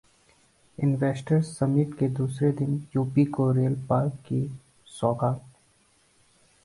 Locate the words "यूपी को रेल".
2.95-3.75